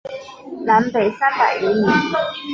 [0.65, 1.85] 南北三百余里。